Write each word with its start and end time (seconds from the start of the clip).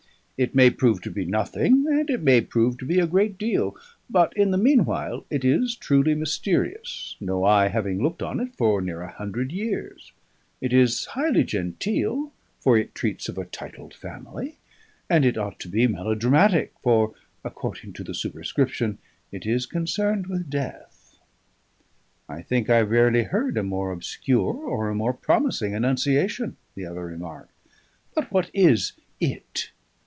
It 0.43 0.55
may 0.55 0.71
prove 0.71 1.03
to 1.03 1.11
be 1.11 1.23
nothing, 1.23 1.85
and 1.87 2.09
it 2.09 2.23
may 2.23 2.41
prove 2.41 2.79
to 2.79 2.85
be 2.87 2.99
a 2.99 3.05
great 3.05 3.37
deal. 3.37 3.75
But 4.09 4.35
in 4.35 4.49
the 4.49 4.57
meanwhile 4.57 5.23
it 5.29 5.45
is 5.45 5.75
truly 5.75 6.15
mysterious, 6.15 7.15
no 7.19 7.45
eye 7.45 7.67
having 7.67 8.01
looked 8.01 8.23
on 8.23 8.39
it 8.39 8.55
for 8.55 8.81
near 8.81 9.01
a 9.03 9.11
hundred 9.11 9.51
years; 9.51 10.11
it 10.59 10.73
is 10.73 11.05
highly 11.05 11.43
genteel, 11.43 12.31
for 12.59 12.75
it 12.75 12.95
treats 12.95 13.29
of 13.29 13.37
a 13.37 13.45
titled 13.45 13.93
family; 13.93 14.57
and 15.11 15.25
it 15.27 15.37
ought 15.37 15.59
to 15.59 15.69
be 15.69 15.85
melodramatic, 15.85 16.73
for 16.81 17.13
(according 17.45 17.93
to 17.93 18.03
the 18.03 18.15
superscription) 18.15 18.97
it 19.31 19.45
is 19.45 19.67
concerned 19.67 20.25
with 20.25 20.49
death." 20.49 21.19
"I 22.27 22.41
think 22.41 22.67
I 22.67 22.81
rarely 22.81 23.25
heard 23.25 23.59
a 23.59 23.63
more 23.63 23.91
obscure 23.91 24.55
or 24.55 24.89
a 24.89 24.95
more 24.95 25.13
promising 25.13 25.75
annunciation," 25.75 26.57
the 26.73 26.87
other 26.87 27.05
remarked. 27.05 27.51
"But 28.15 28.31
what 28.31 28.49
is 28.55 28.93
It?" 29.19 29.69